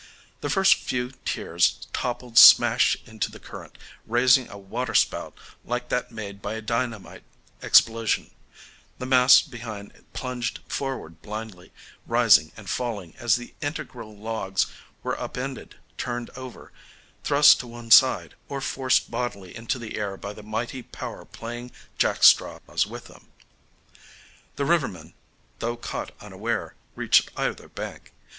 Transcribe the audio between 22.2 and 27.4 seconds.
straws with them. The rivermen, though caught unaware, reached